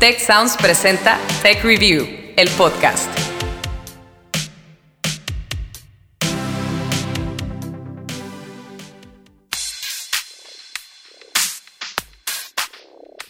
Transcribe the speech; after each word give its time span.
Tech 0.00 0.18
Sounds 0.18 0.56
presenta 0.56 1.18
Tech 1.42 1.62
Review, 1.62 2.08
el 2.34 2.48
podcast. 2.56 3.06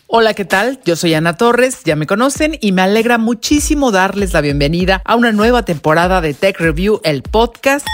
Hola, 0.07 0.35
¿qué 0.35 0.45
tal? 0.45 0.81
Yo 0.85 0.95
soy 0.95 1.15
Ana 1.15 1.37
Torres, 1.37 1.83
ya 1.83 1.97
me 1.97 2.07
conocen 2.07 2.57
y 2.61 2.71
me 2.71 2.83
alegra 2.83 3.19
muchísimo 3.19 3.91
darles 3.91 4.33
la 4.33 4.41
bienvenida 4.41 5.03
a 5.05 5.17
una 5.17 5.33
nueva 5.33 5.65
temporada 5.65 6.21
de 6.21 6.35
Tech 6.35 6.61
Review, 6.61 7.01
el 7.03 7.25
podcast 7.25 7.85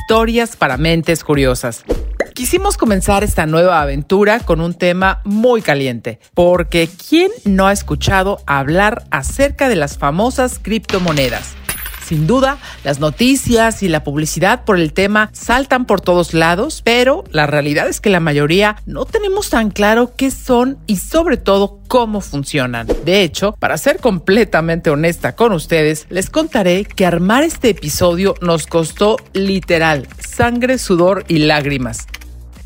Historias 0.00 0.56
para 0.56 0.76
Mentes 0.76 1.22
Curiosas. 1.22 1.84
Quisimos 2.34 2.76
comenzar 2.76 3.22
esta 3.22 3.46
nueva 3.46 3.80
aventura 3.80 4.40
con 4.40 4.60
un 4.60 4.74
tema 4.74 5.20
muy 5.22 5.62
caliente, 5.62 6.18
porque 6.34 6.88
¿quién 7.08 7.30
no 7.44 7.68
ha 7.68 7.72
escuchado 7.72 8.40
hablar 8.44 9.04
acerca 9.12 9.68
de 9.68 9.76
las 9.76 9.98
famosas 9.98 10.58
criptomonedas? 10.60 11.54
Sin 12.04 12.26
duda, 12.26 12.58
las 12.82 12.98
noticias 12.98 13.84
y 13.84 13.88
la 13.88 14.02
publicidad 14.02 14.64
por 14.64 14.80
el 14.80 14.92
tema 14.92 15.30
saltan 15.32 15.86
por 15.86 16.00
todos 16.00 16.34
lados, 16.34 16.82
pero 16.84 17.22
la 17.30 17.46
realidad 17.46 17.86
es 17.86 18.00
que 18.00 18.10
la 18.10 18.18
mayoría 18.18 18.76
no 18.84 19.06
tenemos 19.06 19.50
tan 19.50 19.70
claro 19.70 20.12
qué 20.16 20.32
son 20.32 20.76
y 20.86 20.96
sobre 20.96 21.36
todo 21.36 21.78
cómo 21.86 22.20
funcionan. 22.20 22.88
De 23.04 23.22
hecho, 23.22 23.52
para 23.60 23.78
ser 23.78 24.00
completamente 24.00 24.90
honesta 24.90 25.36
con 25.36 25.52
ustedes, 25.52 26.06
les 26.10 26.30
contaré 26.30 26.84
que 26.84 27.06
armar 27.06 27.44
este 27.44 27.70
episodio 27.70 28.34
nos 28.40 28.66
costó 28.66 29.18
literal 29.32 30.08
sangre, 30.18 30.78
sudor 30.78 31.24
y 31.28 31.38
lágrimas. 31.38 32.08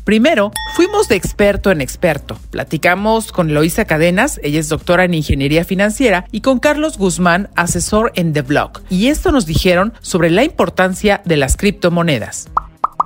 Primero, 0.03 0.51
fuimos 0.73 1.07
de 1.07 1.15
experto 1.15 1.71
en 1.71 1.81
experto. 1.81 2.37
Platicamos 2.49 3.31
con 3.31 3.49
Eloisa 3.49 3.85
Cadenas, 3.85 4.39
ella 4.43 4.59
es 4.59 4.69
doctora 4.69 5.03
en 5.03 5.13
ingeniería 5.13 5.65
financiera, 5.65 6.25
y 6.31 6.41
con 6.41 6.59
Carlos 6.59 6.97
Guzmán, 6.97 7.49
asesor 7.55 8.11
en 8.15 8.33
The 8.33 8.41
Block. 8.41 8.81
Y 8.89 9.07
esto 9.07 9.31
nos 9.31 9.45
dijeron 9.45 9.93
sobre 10.01 10.31
la 10.31 10.43
importancia 10.43 11.21
de 11.25 11.37
las 11.37 11.57
criptomonedas. 11.57 12.47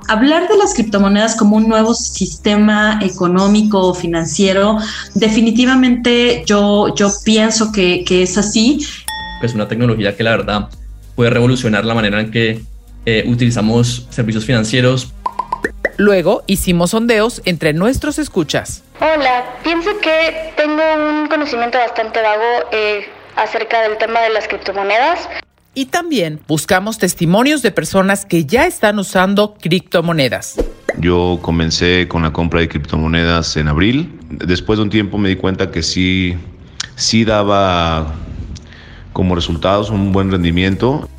Hablar 0.08 0.48
de 0.48 0.58
las 0.58 0.73
criptomonedas 0.73 1.36
como 1.36 1.56
un 1.56 1.67
nuevo 1.67 1.94
sistema 1.94 3.00
económico 3.02 3.94
financiero, 3.94 4.78
definitivamente 5.14 6.44
yo, 6.45 6.94
yo 6.95 7.10
pienso 7.23 7.72
que, 7.72 8.04
es 8.10 8.38
así. 8.38 8.86
Es 9.42 9.54
una 9.54 9.67
tecnología 9.67 10.16
que 10.16 10.23
la 10.23 10.32
verdad 10.32 10.70
puede 11.16 11.30
revolucionar 11.30 11.86
la 11.86 11.95
manera 11.95 12.22
en 12.22 12.32
que 12.32 12.64
eh, 13.06 13.26
utilizamos 13.28 14.08
servicios 14.10 14.45
financieros 14.45 15.14
Luego 15.97 16.44
hicimos 16.47 16.91
sondeos 16.91 17.41
entre 17.45 17.73
nuestros 17.73 18.17
escuchas. 18.17 18.83
Hola, 18.99 19.44
pienso 19.63 19.91
que 20.02 20.53
tengo 20.58 20.81
un 20.95 21.27
conocimiento 21.27 21.77
bastante 21.77 22.22
vago 22.22 22.67
eh, 22.72 23.05
acerca 23.36 23.81
del 23.83 23.97
tema 23.97 24.19
de 24.21 24.30
las 24.31 24.47
criptomonedas. 24.47 25.30
Y 25.75 25.88
también 25.88 26.39
buscamos 26.47 26.97
testimonios 26.97 27.61
de 27.61 27.71
personas 27.71 28.25
que 28.25 28.45
ya 28.45 28.66
están 28.66 28.99
usando 28.99 29.55
criptomonedas. 29.59 30.55
Yo 30.97 31.39
comencé 31.41 32.08
con 32.08 32.23
la 32.23 32.31
compra 32.31 32.59
de 32.61 32.69
criptomonedas 32.69 33.58
en 33.58 33.67
abril. 33.67 34.19
Después 34.30 34.77
de 34.77 34.83
un 34.83 34.89
tiempo 34.89 35.17
me 35.17 35.30
di 35.30 35.36
cuenta 35.36 35.71
que 35.71 35.81
sí, 35.81 36.38
sí 36.95 37.25
daba 37.25 38.14
como 39.14 39.36
resultados 39.36 39.89
un 39.89 40.11
buen 40.11 40.31
rendimiento. 40.31 41.09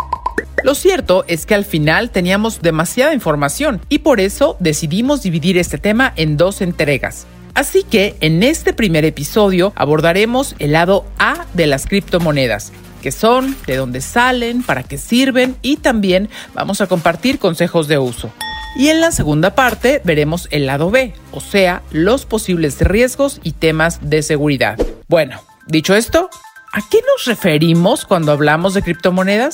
Lo 0.65 0.75
cierto 0.75 1.27
es 1.29 1.45
que 1.45 1.55
al 1.55 1.67
final 1.67 2.09
teníamos 2.09 2.62
demasiada 2.62 3.12
información 3.12 3.83
y 3.91 3.98
por 3.98 4.19
eso 4.19 4.57
decidimos 4.61 5.23
dividir 5.23 5.59
este 5.59 5.77
tema 5.77 6.15
en 6.17 6.39
dos 6.39 6.62
entregas. 6.62 7.27
Así 7.53 7.83
que 7.83 8.17
en 8.20 8.43
este 8.43 8.73
primer 8.73 9.05
episodio 9.05 9.75
abordaremos 9.77 10.57
el 10.59 10.73
lado 10.73 11.05
A 11.19 11.45
de 11.53 11.67
las 11.67 11.85
criptomonedas, 11.85 12.73
qué 13.03 13.12
son, 13.12 13.55
de 13.67 13.77
dónde 13.77 14.01
salen, 14.01 14.62
para 14.62 14.85
qué 14.85 14.97
sirven 14.97 15.55
y 15.61 15.77
también 15.77 16.31
vamos 16.55 16.81
a 16.81 16.87
compartir 16.87 17.39
consejos 17.39 17.87
de 17.87 17.98
uso. 17.98 18.33
Y 18.75 18.89
en 18.89 19.02
la 19.02 19.13
segunda 19.13 19.55
parte 19.55 20.01
veremos 20.02 20.48
el 20.51 20.64
lado 20.64 20.91
B, 20.91 21.13
o 21.31 21.41
sea, 21.41 21.83
los 21.91 22.25
posibles 22.25 22.81
riesgos 22.81 23.39
y 23.42 23.52
temas 23.52 23.98
de 24.01 24.23
seguridad. 24.23 24.79
Bueno, 25.08 25.42
dicho 25.67 25.95
esto, 25.95 26.31
¿a 26.73 26.81
qué 26.91 27.01
nos 27.14 27.27
referimos 27.27 28.07
cuando 28.07 28.33
hablamos 28.33 28.73
de 28.73 28.81
criptomonedas? 28.81 29.52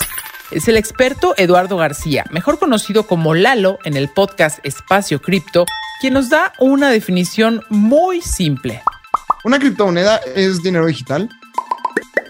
Es 0.51 0.69
el 0.69 0.77
experto 0.77 1.35
Eduardo 1.37 1.77
García, 1.77 2.25
mejor 2.31 2.59
conocido 2.59 3.07
como 3.07 3.35
Lalo 3.35 3.79
en 3.85 3.97
el 3.97 4.09
podcast 4.09 4.59
Espacio 4.65 5.23
Cripto, 5.23 5.67
quien 6.01 6.15
nos 6.15 6.29
da 6.29 6.53
una 6.59 6.91
definición 6.91 7.63
muy 7.69 8.21
simple. 8.21 8.83
Una 9.45 9.59
criptomoneda 9.59 10.21
es 10.35 10.63
dinero 10.63 10.87
digital. 10.87 11.29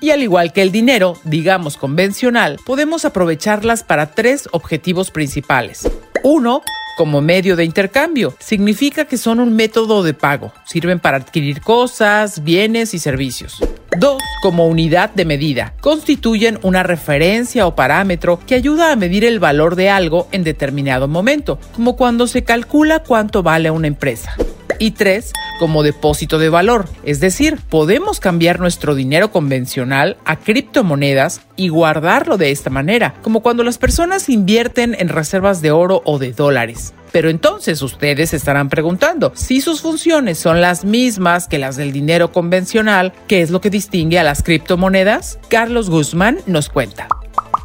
Y 0.00 0.10
al 0.10 0.22
igual 0.22 0.52
que 0.52 0.62
el 0.62 0.72
dinero, 0.72 1.18
digamos 1.24 1.76
convencional, 1.76 2.58
podemos 2.64 3.04
aprovecharlas 3.04 3.82
para 3.82 4.12
tres 4.12 4.48
objetivos 4.52 5.10
principales. 5.10 5.90
Uno, 6.22 6.62
como 6.96 7.20
medio 7.20 7.56
de 7.56 7.64
intercambio. 7.64 8.34
Significa 8.38 9.06
que 9.06 9.16
son 9.16 9.40
un 9.40 9.56
método 9.56 10.02
de 10.02 10.14
pago. 10.14 10.52
Sirven 10.66 11.00
para 11.00 11.18
adquirir 11.18 11.60
cosas, 11.60 12.44
bienes 12.44 12.94
y 12.94 12.98
servicios. 12.98 13.60
2. 14.00 14.22
Como 14.40 14.66
unidad 14.66 15.10
de 15.10 15.26
medida. 15.26 15.74
Constituyen 15.82 16.58
una 16.62 16.82
referencia 16.82 17.66
o 17.66 17.74
parámetro 17.74 18.40
que 18.46 18.54
ayuda 18.54 18.92
a 18.92 18.96
medir 18.96 19.26
el 19.26 19.38
valor 19.38 19.76
de 19.76 19.90
algo 19.90 20.26
en 20.32 20.42
determinado 20.42 21.06
momento, 21.06 21.58
como 21.74 21.96
cuando 21.96 22.26
se 22.26 22.42
calcula 22.42 23.00
cuánto 23.00 23.42
vale 23.42 23.70
una 23.70 23.88
empresa. 23.88 24.34
Y 24.80 24.92
3. 24.92 25.32
Como 25.58 25.82
depósito 25.82 26.38
de 26.38 26.48
valor, 26.48 26.88
es 27.04 27.20
decir, 27.20 27.58
podemos 27.68 28.18
cambiar 28.18 28.60
nuestro 28.60 28.94
dinero 28.94 29.30
convencional 29.30 30.16
a 30.24 30.36
criptomonedas 30.36 31.42
y 31.54 31.68
guardarlo 31.68 32.38
de 32.38 32.50
esta 32.50 32.70
manera, 32.70 33.14
como 33.20 33.42
cuando 33.42 33.62
las 33.62 33.76
personas 33.76 34.30
invierten 34.30 34.96
en 34.98 35.10
reservas 35.10 35.60
de 35.60 35.70
oro 35.70 36.00
o 36.06 36.18
de 36.18 36.32
dólares. 36.32 36.94
Pero 37.12 37.28
entonces 37.28 37.82
ustedes 37.82 38.32
estarán 38.32 38.70
preguntando, 38.70 39.32
si 39.34 39.60
sus 39.60 39.82
funciones 39.82 40.38
son 40.38 40.62
las 40.62 40.86
mismas 40.86 41.46
que 41.46 41.58
las 41.58 41.76
del 41.76 41.92
dinero 41.92 42.32
convencional, 42.32 43.12
¿qué 43.28 43.42
es 43.42 43.50
lo 43.50 43.60
que 43.60 43.68
distingue 43.68 44.18
a 44.18 44.24
las 44.24 44.42
criptomonedas? 44.42 45.38
Carlos 45.50 45.90
Guzmán 45.90 46.38
nos 46.46 46.70
cuenta 46.70 47.06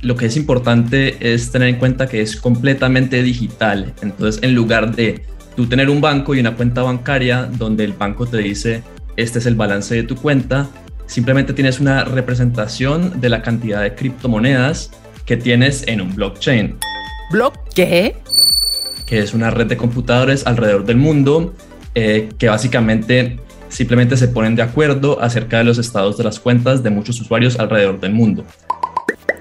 lo 0.01 0.15
que 0.15 0.27
es 0.27 0.37
importante 0.37 1.33
es 1.33 1.51
tener 1.51 1.67
en 1.67 1.77
cuenta 1.77 2.07
que 2.07 2.21
es 2.21 2.35
completamente 2.35 3.23
digital. 3.23 3.91
Entonces, 4.03 4.43
en 4.43 4.53
lugar 4.53 4.95
de 4.95 5.23
tú 5.55 5.67
tener 5.67 5.89
un 5.89 6.01
banco 6.01 6.35
y 6.35 6.39
una 6.39 6.55
cuenta 6.55 6.83
bancaria 6.83 7.49
donde 7.51 7.83
el 7.83 7.93
banco 7.93 8.25
te 8.25 8.37
dice, 8.37 8.83
este 9.17 9.39
es 9.39 9.45
el 9.45 9.55
balance 9.55 9.95
de 9.95 10.03
tu 10.03 10.15
cuenta, 10.15 10.67
simplemente 11.05 11.53
tienes 11.53 11.79
una 11.79 12.03
representación 12.03 13.21
de 13.21 13.29
la 13.29 13.41
cantidad 13.41 13.81
de 13.81 13.95
criptomonedas 13.95 14.91
que 15.25 15.37
tienes 15.37 15.87
en 15.87 16.01
un 16.01 16.13
blockchain. 16.15 16.77
¿Block 17.31 17.55
qué? 17.73 18.15
que 19.05 19.19
es 19.19 19.33
una 19.33 19.51
red 19.51 19.67
de 19.67 19.77
computadores 19.77 20.45
alrededor 20.47 20.85
del 20.85 20.97
mundo 20.97 21.53
eh, 21.93 22.29
que 22.37 22.49
básicamente 22.49 23.39
simplemente 23.69 24.17
se 24.17 24.27
ponen 24.27 24.55
de 24.55 24.61
acuerdo 24.61 25.21
acerca 25.21 25.59
de 25.59 25.63
los 25.63 25.77
estados 25.77 26.17
de 26.17 26.23
las 26.23 26.39
cuentas 26.39 26.83
de 26.83 26.89
muchos 26.89 27.19
usuarios 27.21 27.59
alrededor 27.59 27.99
del 27.99 28.13
mundo. 28.13 28.45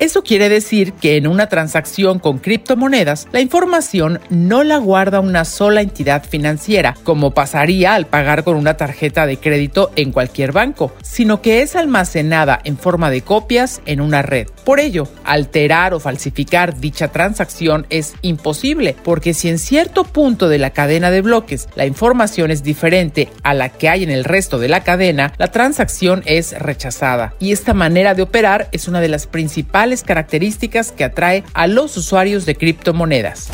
Eso 0.00 0.22
quiere 0.22 0.48
decir 0.48 0.92
que 0.94 1.16
en 1.16 1.26
una 1.26 1.48
transacción 1.48 2.18
con 2.18 2.38
criptomonedas, 2.38 3.28
la 3.32 3.40
información 3.40 4.20
no 4.28 4.64
la 4.64 4.78
guarda 4.78 5.20
una 5.20 5.44
sola 5.44 5.80
entidad 5.80 6.24
financiera, 6.24 6.94
como 7.04 7.32
pasaría 7.32 7.94
al 7.94 8.06
pagar 8.06 8.44
con 8.44 8.56
una 8.56 8.76
tarjeta 8.76 9.26
de 9.26 9.36
crédito 9.36 9.90
en 9.96 10.12
cualquier 10.12 10.52
banco, 10.52 10.92
sino 11.02 11.40
que 11.42 11.62
es 11.62 11.76
almacenada 11.76 12.60
en 12.64 12.76
forma 12.76 13.10
de 13.10 13.22
copias 13.22 13.80
en 13.86 14.00
una 14.00 14.22
red. 14.22 14.48
Por 14.64 14.80
ello, 14.80 15.08
alterar 15.24 15.94
o 15.94 16.00
falsificar 16.00 16.78
dicha 16.78 17.08
transacción 17.08 17.86
es 17.90 18.14
imposible, 18.22 18.96
porque 19.04 19.34
si 19.34 19.48
en 19.48 19.58
cierto 19.58 20.04
punto 20.04 20.48
de 20.48 20.58
la 20.58 20.70
cadena 20.70 21.10
de 21.10 21.20
bloques 21.20 21.68
la 21.76 21.86
información 21.86 22.50
es 22.50 22.62
diferente 22.62 23.28
a 23.42 23.54
la 23.54 23.68
que 23.68 23.88
hay 23.88 24.02
en 24.02 24.10
el 24.10 24.24
resto 24.24 24.58
de 24.58 24.68
la 24.68 24.82
cadena, 24.82 25.32
la 25.38 25.48
transacción 25.48 26.22
es 26.26 26.58
rechazada. 26.58 27.34
Y 27.38 27.52
esta 27.52 27.74
manera 27.74 28.14
de 28.14 28.22
operar 28.22 28.68
es 28.72 28.88
una 28.88 29.00
de 29.00 29.08
las 29.08 29.26
principales 29.26 29.83
características 30.02 30.92
que 30.92 31.04
atrae 31.04 31.44
a 31.52 31.66
los 31.66 31.96
usuarios 31.96 32.46
de 32.46 32.56
criptomonedas. 32.56 33.50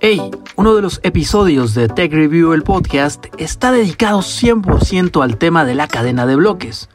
Hey, 0.00 0.30
uno 0.56 0.74
de 0.74 0.82
los 0.82 1.00
episodios 1.02 1.74
de 1.74 1.88
Tech 1.88 2.12
Review 2.12 2.52
el 2.52 2.62
podcast 2.62 3.26
está 3.38 3.72
dedicado 3.72 4.20
100% 4.20 5.22
al 5.22 5.38
tema 5.38 5.64
de 5.64 5.74
la 5.74 5.88
cadena 5.88 6.26
de 6.26 6.36
bloques. 6.36 6.88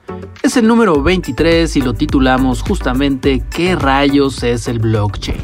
Es 0.43 0.55
el 0.55 0.67
número 0.67 1.01
23 1.01 1.75
y 1.75 1.81
lo 1.81 1.93
titulamos 1.93 2.61
justamente 2.61 3.43
¿Qué 3.55 3.75
rayos 3.75 4.43
es 4.43 4.67
el 4.67 4.79
blockchain? 4.79 5.41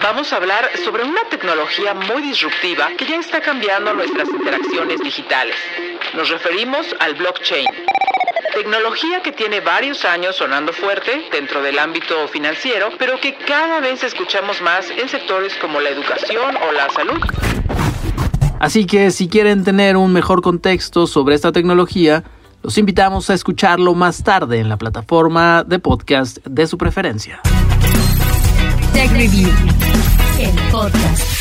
Vamos 0.00 0.32
a 0.32 0.36
hablar 0.36 0.70
sobre 0.84 1.02
una 1.02 1.22
tecnología 1.28 1.92
muy 1.92 2.22
disruptiva 2.22 2.90
que 2.96 3.06
ya 3.06 3.16
está 3.16 3.40
cambiando 3.40 3.92
nuestras 3.94 4.28
interacciones 4.28 5.00
digitales. 5.00 5.56
Nos 6.14 6.30
referimos 6.30 6.86
al 7.00 7.14
blockchain 7.14 7.66
Tecnología 8.56 9.20
que 9.22 9.32
tiene 9.32 9.60
varios 9.60 10.06
años 10.06 10.36
sonando 10.36 10.72
fuerte 10.72 11.10
dentro 11.30 11.60
del 11.60 11.78
ámbito 11.78 12.26
financiero, 12.26 12.88
pero 12.98 13.20
que 13.20 13.34
cada 13.34 13.80
vez 13.80 14.02
escuchamos 14.02 14.62
más 14.62 14.88
en 14.88 15.10
sectores 15.10 15.52
como 15.60 15.78
la 15.78 15.90
educación 15.90 16.56
o 16.66 16.72
la 16.72 16.88
salud. 16.88 17.20
Así 18.58 18.86
que 18.86 19.10
si 19.10 19.28
quieren 19.28 19.62
tener 19.62 19.98
un 19.98 20.10
mejor 20.10 20.40
contexto 20.40 21.06
sobre 21.06 21.34
esta 21.34 21.52
tecnología, 21.52 22.24
Los 22.62 22.78
invitamos 22.78 23.28
a 23.28 23.34
escucharlo 23.34 23.94
más 23.94 24.24
tarde 24.24 24.58
en 24.58 24.70
la 24.70 24.78
plataforma 24.78 25.62
de 25.62 25.78
podcast 25.78 26.38
de 26.46 26.66
su 26.66 26.78
preferencia. 26.78 27.42
Tech 28.94 29.12
Review, 29.12 29.50
el 30.40 30.72
podcast. 30.72 31.36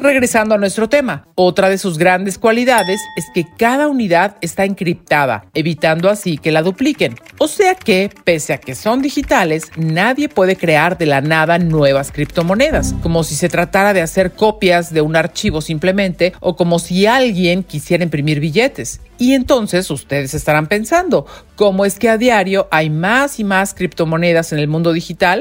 Regresando 0.00 0.54
a 0.54 0.58
nuestro 0.58 0.88
tema, 0.88 1.26
otra 1.34 1.68
de 1.68 1.76
sus 1.76 1.98
grandes 1.98 2.38
cualidades 2.38 3.02
es 3.16 3.26
que 3.34 3.44
cada 3.58 3.86
unidad 3.86 4.38
está 4.40 4.64
encriptada, 4.64 5.44
evitando 5.52 6.08
así 6.08 6.38
que 6.38 6.52
la 6.52 6.62
dupliquen. 6.62 7.16
O 7.36 7.46
sea 7.48 7.74
que, 7.74 8.10
pese 8.24 8.54
a 8.54 8.58
que 8.58 8.74
son 8.74 9.02
digitales, 9.02 9.64
nadie 9.76 10.30
puede 10.30 10.56
crear 10.56 10.96
de 10.96 11.04
la 11.04 11.20
nada 11.20 11.58
nuevas 11.58 12.12
criptomonedas, 12.12 12.94
como 13.02 13.24
si 13.24 13.34
se 13.34 13.50
tratara 13.50 13.92
de 13.92 14.00
hacer 14.00 14.32
copias 14.32 14.90
de 14.90 15.02
un 15.02 15.16
archivo 15.16 15.60
simplemente 15.60 16.32
o 16.40 16.56
como 16.56 16.78
si 16.78 17.04
alguien 17.04 17.62
quisiera 17.62 18.02
imprimir 18.02 18.40
billetes. 18.40 19.02
Y 19.18 19.34
entonces 19.34 19.90
ustedes 19.90 20.32
estarán 20.32 20.66
pensando, 20.66 21.26
¿cómo 21.56 21.84
es 21.84 21.98
que 21.98 22.08
a 22.08 22.16
diario 22.16 22.68
hay 22.70 22.88
más 22.88 23.38
y 23.38 23.44
más 23.44 23.74
criptomonedas 23.74 24.54
en 24.54 24.60
el 24.60 24.68
mundo 24.68 24.94
digital? 24.94 25.40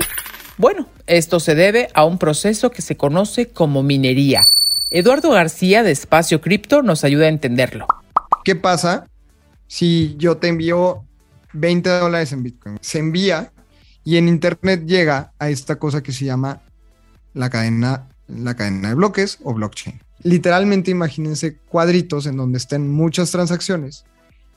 Bueno, 0.60 0.88
esto 1.08 1.40
se 1.40 1.56
debe 1.56 1.88
a 1.94 2.04
un 2.04 2.18
proceso 2.18 2.70
que 2.70 2.82
se 2.82 2.98
conoce 2.98 3.48
como 3.48 3.82
minería. 3.82 4.46
Eduardo 4.92 5.32
García 5.32 5.84
de 5.84 5.92
Espacio 5.92 6.42
Cripto 6.42 6.82
nos 6.84 7.06
ayuda 7.06 7.28
a 7.28 7.30
entenderlo. 7.30 7.88
¿Qué 8.44 8.58
pasa 8.58 9.08
si 9.68 10.18
yo 10.18 10.36
te 10.36 10.50
envío 10.50 11.06
20 11.54 11.90
dólares 11.90 12.34
en 12.34 12.44
Bitcoin? 12.44 12.78
Se 12.82 13.00
envía 13.00 13.54
y 14.04 14.18
en 14.18 14.28
Internet 14.28 14.84
llega 14.86 15.32
a 15.40 15.50
esta 15.50 15.78
cosa 15.78 16.04
que 16.04 16.12
se 16.12 16.26
llama 16.26 16.62
la 17.34 17.50
cadena, 17.50 18.10
la 18.28 18.58
cadena 18.58 18.90
de 18.90 18.96
bloques 18.96 19.40
o 19.44 19.54
blockchain. 19.54 20.02
Literalmente 20.24 20.92
imagínense 20.92 21.56
cuadritos 21.70 22.26
en 22.26 22.36
donde 22.36 22.58
estén 22.58 22.92
muchas 22.92 23.32
transacciones 23.32 24.04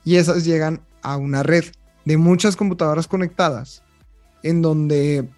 y 0.05 0.17
esas 0.17 0.45
llegan 0.45 0.81
a 1.01 1.17
una 1.17 1.45
red 1.45 1.67
de 2.05 2.17
muchas 2.17 2.57
computadoras 2.57 3.07
conectadas 3.07 3.85
en 4.43 4.63
donde 4.63 5.29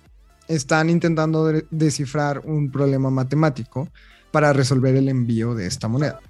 están 0.49 0.91
intentando 0.91 1.47
de 1.47 1.67
descifrar 1.71 2.41
un 2.45 2.71
problema 2.71 3.11
matemático 3.11 3.89
para 4.31 4.53
resolver 4.53 4.97
el 4.97 5.09
envío 5.09 5.55
de 5.55 5.67
esta 5.67 5.89
moneda. 5.89 6.21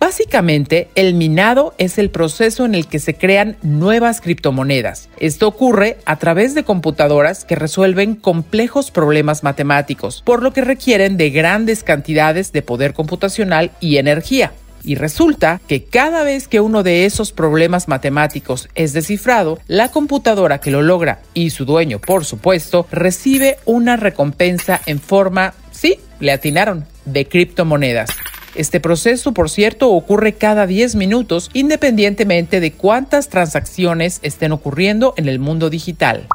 Básicamente, 0.00 0.88
el 0.94 1.14
minado 1.14 1.74
es 1.76 1.98
el 1.98 2.10
proceso 2.10 2.64
en 2.64 2.74
el 2.74 2.86
que 2.86 2.98
se 2.98 3.14
crean 3.14 3.56
nuevas 3.62 4.20
criptomonedas. 4.20 5.08
Esto 5.18 5.48
ocurre 5.48 5.98
a 6.06 6.16
través 6.16 6.54
de 6.54 6.64
computadoras 6.64 7.44
que 7.44 7.56
resuelven 7.56 8.14
complejos 8.14 8.90
problemas 8.90 9.42
matemáticos, 9.42 10.22
por 10.24 10.42
lo 10.42 10.52
que 10.52 10.62
requieren 10.62 11.16
de 11.16 11.30
grandes 11.30 11.82
cantidades 11.82 12.52
de 12.52 12.62
poder 12.62 12.94
computacional 12.94 13.72
y 13.80 13.96
energía. 13.96 14.52
Y 14.82 14.94
resulta 14.94 15.60
que 15.66 15.84
cada 15.84 16.22
vez 16.22 16.48
que 16.48 16.60
uno 16.60 16.82
de 16.82 17.04
esos 17.04 17.32
problemas 17.32 17.88
matemáticos 17.88 18.68
es 18.74 18.92
descifrado, 18.92 19.58
la 19.66 19.90
computadora 19.90 20.60
que 20.60 20.70
lo 20.70 20.82
logra 20.82 21.20
y 21.34 21.50
su 21.50 21.64
dueño, 21.64 21.98
por 21.98 22.24
supuesto, 22.24 22.86
recibe 22.90 23.58
una 23.64 23.96
recompensa 23.96 24.80
en 24.86 25.00
forma, 25.00 25.54
sí, 25.72 25.98
le 26.20 26.32
atinaron, 26.32 26.86
de 27.04 27.26
criptomonedas. 27.26 28.10
Este 28.54 28.80
proceso, 28.80 29.32
por 29.32 29.50
cierto, 29.50 29.90
ocurre 29.90 30.32
cada 30.32 30.66
10 30.66 30.96
minutos 30.96 31.50
independientemente 31.52 32.60
de 32.60 32.72
cuántas 32.72 33.28
transacciones 33.28 34.18
estén 34.22 34.52
ocurriendo 34.52 35.14
en 35.16 35.28
el 35.28 35.38
mundo 35.38 35.70
digital. 35.70 36.26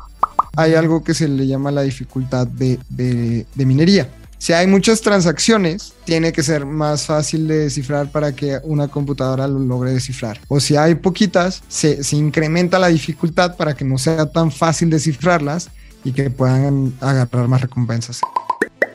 Hay 0.55 0.75
algo 0.75 1.03
que 1.03 1.13
se 1.13 1.27
le 1.27 1.47
llama 1.47 1.71
la 1.71 1.81
dificultad 1.81 2.47
de, 2.47 3.45
minería. 3.55 4.07
Si 4.43 4.51
hay 4.51 4.67
muchas 4.67 4.99
transacciones, 4.99 5.93
tiene 6.03 6.33
que 6.33 6.43
ser 6.43 6.65
más 6.65 7.05
fácil 7.05 7.47
de 7.47 7.59
descifrar 7.59 8.11
para 8.11 8.35
que 8.35 8.59
una 8.63 8.89
computadora 8.89 9.47
lo 9.47 9.57
logre 9.57 9.93
descifrar. 9.93 10.37
O 10.49 10.59
si 10.59 10.75
hay 10.75 10.95
poquitas, 10.95 11.63
se, 11.69 12.03
se 12.03 12.17
incrementa 12.17 12.77
la 12.77 12.87
dificultad 12.87 13.55
para 13.55 13.73
que 13.73 13.85
no 13.85 13.97
sea 13.97 14.29
tan 14.29 14.51
fácil 14.51 14.89
descifrarlas 14.89 15.69
y 16.03 16.11
que 16.11 16.29
puedan 16.29 16.93
agarrar 16.99 17.47
más 17.47 17.61
recompensas. 17.61 18.19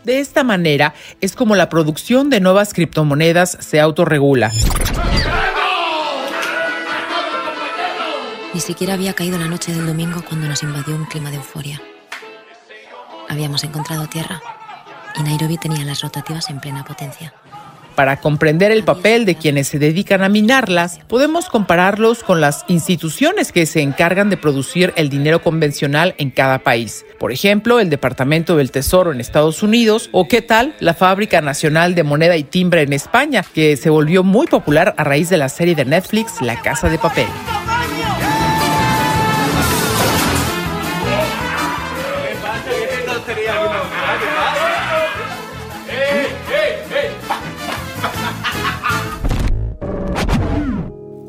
De 0.05 0.21
esta 0.21 0.45
manera 0.45 0.93
es 1.23 1.35
como 1.35 1.57
la 1.57 1.71
producción 1.71 2.29
de 2.29 2.41
nuevas 2.41 2.75
criptomonedas 2.75 3.57
se 3.59 3.81
autorregula. 3.81 4.53
Ni 8.53 8.61
siquiera 8.61 8.93
había 8.93 9.15
caído 9.15 9.39
la 9.39 9.49
noche 9.49 9.73
del 9.73 9.87
domingo 9.87 10.23
cuando 10.29 10.47
nos 10.47 10.63
invadió 10.63 10.95
un 10.95 11.07
clima 11.07 11.31
de 11.31 11.37
euforia. 11.37 11.81
Habíamos 13.31 13.65
encontrado 13.65 14.07
tierra 14.09 14.43
y 15.19 15.23
Nairobi 15.23 15.57
tenía 15.57 15.85
las 15.85 16.03
rotativas 16.03 16.49
en 16.51 16.61
plena 16.61 16.85
potencia. 16.85 17.33
Para 17.99 18.21
comprender 18.21 18.71
el 18.71 18.85
papel 18.85 19.25
de 19.25 19.35
quienes 19.35 19.67
se 19.67 19.81
dedican 19.81 20.23
a 20.23 20.29
minarlas, 20.29 21.01
podemos 21.09 21.49
compararlos 21.49 22.23
con 22.23 22.41
las 22.41 22.65
instituciones 22.69 23.51
que 23.51 23.67
se 23.67 23.83
encargan 23.83 24.31
de 24.31 24.37
producir 24.37 24.93
el 24.95 25.09
dinero 25.09 25.43
convencional 25.43 26.15
en 26.19 26.31
cada 26.31 26.61
país. 26.61 27.05
Por 27.19 27.33
ejemplo, 27.33 27.81
el 27.81 27.91
Departamento 27.91 28.57
del 28.57 28.71
Tesoro 28.71 29.11
en 29.11 29.21
Estados 29.21 29.65
Unidos 29.65 30.11
o 30.13 30.29
qué 30.29 30.43
tal 30.43 30.77
la 30.79 30.95
Fábrica 30.95 31.41
Nacional 31.41 31.97
de 31.97 32.05
Moneda 32.05 32.37
y 32.37 32.45
Timbre 32.45 32.83
en 32.83 32.93
España, 32.93 33.45
que 33.53 33.77
se 33.77 33.91
volvió 33.91 34.23
muy 34.23 34.47
popular 34.47 34.95
a 34.97 35.03
raíz 35.03 35.29
de 35.29 35.39
la 35.39 35.49
serie 35.49 35.75
de 35.75 35.85
Netflix 35.85 36.41
La 36.41 36.63
Casa 36.63 36.89
de 36.89 36.99
Papel. 36.99 37.27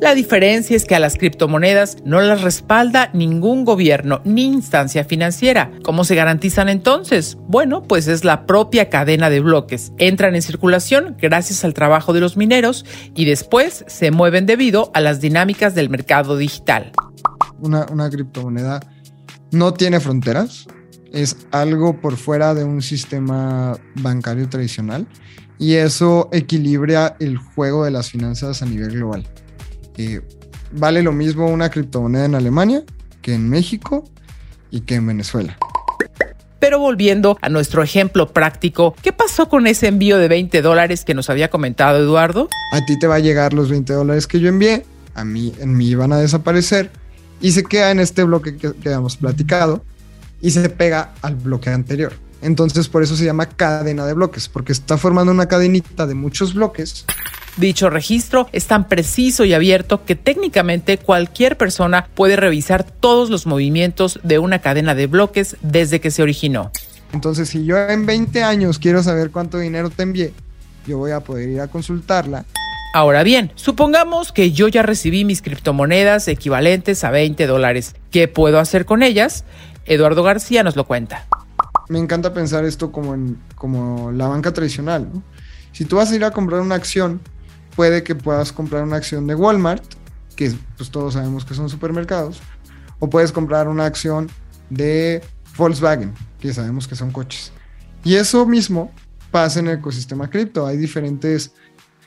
La 0.02 0.16
diferencia 0.16 0.78
es 0.78 0.86
que 0.86 0.96
a 0.96 1.00
las 1.00 1.18
criptomonedas 1.18 1.98
no 2.06 2.22
las 2.22 2.42
respalda 2.42 3.10
ningún 3.14 3.66
gobierno 3.66 4.22
ni 4.24 4.46
instancia 4.46 5.04
financiera. 5.04 5.72
¿Cómo 5.84 6.06
se 6.06 6.16
garantizan 6.16 6.70
entonces? 6.70 7.38
Bueno, 7.50 7.84
pues 7.84 8.08
es 8.08 8.24
la 8.24 8.46
propia 8.46 8.90
cadena 8.90 9.30
de 9.30 9.42
bloques. 9.42 9.92
Entran 9.98 10.36
en 10.36 10.42
circulación 10.42 11.18
gracias 11.20 11.66
al 11.66 11.74
trabajo 11.74 12.14
de 12.14 12.22
los 12.22 12.38
mineros 12.38 12.86
y 13.14 13.26
después 13.26 13.84
se 13.88 14.12
mueven 14.12 14.46
debido 14.46 14.90
a 14.94 15.02
las 15.02 15.20
dinámicas 15.20 15.76
del 15.76 15.90
mercado 15.90 16.38
digital. 16.38 16.94
Una, 17.60 17.86
una 17.92 18.10
criptomoneda 18.10 18.80
no 19.52 19.74
tiene 19.74 20.00
fronteras, 20.00 20.66
es 21.12 21.36
algo 21.52 22.00
por 22.00 22.16
fuera 22.16 22.54
de 22.54 22.64
un 22.64 22.82
sistema 22.82 23.78
bancario 23.96 24.48
tradicional 24.48 25.06
y 25.58 25.74
eso 25.74 26.30
equilibra 26.32 27.18
el 27.20 27.36
juego 27.36 27.84
de 27.84 27.92
las 27.92 28.10
finanzas 28.10 28.62
a 28.62 28.66
nivel 28.66 28.92
global 28.92 29.28
vale 30.72 31.02
lo 31.02 31.12
mismo 31.12 31.48
una 31.48 31.70
criptomoneda 31.70 32.26
en 32.26 32.36
Alemania 32.36 32.84
que 33.22 33.34
en 33.34 33.50
México 33.50 34.04
y 34.72 34.82
que 34.82 34.96
en 34.96 35.08
Venezuela. 35.08 35.58
Pero 36.60 36.80
volviendo 36.80 37.38
a 37.42 37.50
nuestro 37.50 37.82
ejemplo 37.82 38.34
práctico, 38.34 38.94
¿qué 39.02 39.14
pasó 39.14 39.48
con 39.48 39.66
ese 39.66 39.88
envío 39.88 40.18
de 40.18 40.28
20 40.28 40.62
dólares 40.62 41.06
que 41.06 41.14
nos 41.14 41.30
había 41.30 41.50
comentado 41.50 41.98
Eduardo? 41.98 42.50
A 42.74 42.86
ti 42.86 43.00
te 43.00 43.08
va 43.08 43.16
a 43.16 43.20
llegar 43.20 43.54
los 43.54 43.70
20 43.70 43.94
dólares 43.94 44.28
que 44.28 44.40
yo 44.40 44.50
envié, 44.50 44.86
a 45.16 45.24
mí 45.24 45.54
en 45.60 45.76
mí 45.76 45.96
van 45.96 46.12
a 46.12 46.18
desaparecer 46.18 46.92
y 47.42 47.52
se 47.52 47.64
queda 47.64 47.92
en 47.92 48.00
este 48.00 48.24
bloque 48.24 48.58
que, 48.58 48.74
que 48.74 48.92
hemos 48.92 49.16
platicado 49.16 49.84
y 50.42 50.52
se 50.52 50.70
pega 50.70 51.14
al 51.22 51.36
bloque 51.36 51.70
anterior. 51.70 52.14
Entonces 52.42 52.90
por 52.90 53.04
eso 53.04 53.16
se 53.16 53.26
llama 53.26 53.48
cadena 53.48 54.06
de 54.06 54.14
bloques, 54.14 54.50
porque 54.50 54.74
está 54.74 54.98
formando 54.98 55.32
una 55.32 55.48
cadenita 55.48 56.08
de 56.08 56.14
muchos 56.14 56.54
bloques 56.54 57.06
Dicho 57.60 57.90
registro 57.90 58.48
es 58.54 58.68
tan 58.68 58.88
preciso 58.88 59.44
y 59.44 59.54
abierto 59.54 60.06
que 60.06 60.16
técnicamente 60.16 60.98
cualquier 60.98 61.58
persona 61.58 62.08
puede 62.16 62.38
revisar 62.38 62.86
todos 62.86 63.30
los 63.30 63.46
movimientos 63.46 64.22
de 64.24 64.40
una 64.40 64.60
cadena 64.60 64.96
de 64.96 65.08
bloques 65.08 65.58
desde 65.62 66.00
que 66.00 66.10
se 66.10 66.22
originó. 66.24 66.72
Entonces, 67.12 67.50
si 67.50 67.66
yo 67.66 67.78
en 67.78 68.06
20 68.06 68.44
años 68.44 68.80
quiero 68.80 69.04
saber 69.04 69.32
cuánto 69.32 69.58
dinero 69.58 69.90
te 69.90 70.04
envié, 70.04 70.32
yo 70.88 71.00
voy 71.00 71.12
a 71.12 71.20
poder 71.20 71.50
ir 71.50 71.60
a 71.60 71.68
consultarla. 71.68 72.46
Ahora 72.94 73.24
bien, 73.24 73.52
supongamos 73.56 74.32
que 74.32 74.54
yo 74.54 74.70
ya 74.70 74.82
recibí 74.82 75.26
mis 75.26 75.42
criptomonedas 75.42 76.30
equivalentes 76.30 77.04
a 77.04 77.12
20 77.12 77.46
dólares. 77.46 77.94
¿Qué 78.10 78.30
puedo 78.30 78.60
hacer 78.60 78.86
con 78.86 79.04
ellas? 79.04 79.44
Eduardo 79.86 80.24
García 80.24 80.64
nos 80.64 80.78
lo 80.78 80.86
cuenta. 80.86 81.28
Me 81.90 82.00
encanta 82.00 82.34
pensar 82.34 82.64
esto 82.64 82.94
como, 82.94 83.16
en, 83.16 83.38
como 83.56 84.14
la 84.14 84.30
banca 84.30 84.54
tradicional. 84.54 85.10
Si 85.74 85.84
tú 85.84 85.98
vas 85.98 86.10
a 86.10 86.16
ir 86.16 86.24
a 86.24 86.32
comprar 86.32 86.62
una 86.62 86.76
acción, 86.76 87.20
puede 87.80 88.04
que 88.04 88.14
puedas 88.14 88.52
comprar 88.52 88.84
una 88.84 88.98
acción 88.98 89.26
de 89.26 89.36
Walmart, 89.36 89.82
que 90.36 90.52
pues 90.76 90.92
todos 90.92 91.14
sabemos 91.14 91.46
que 91.46 91.54
son 91.54 91.70
supermercados, 91.70 92.42
o 93.00 93.10
puedes 93.10 93.32
comprar 93.32 93.70
una 93.70 93.86
acción 93.86 94.30
de 94.70 95.22
Volkswagen, 95.56 96.14
que 96.42 96.54
sabemos 96.54 96.90
que 96.90 96.98
son 96.98 97.10
coches. 97.12 97.54
Y 98.04 98.16
eso 98.16 98.46
mismo 98.46 98.92
pasa 99.32 99.62
en 99.62 99.70
el 99.70 99.78
ecosistema 99.78 100.30
cripto. 100.30 100.68
Hay 100.68 100.76
diferentes 100.76 101.54